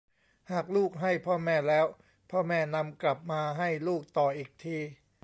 [0.51, 1.85] หากลูกให้พ่อแม่แล้ว
[2.31, 4.77] พ่อแม่นำกลับมาให้ลูกต่ออีกที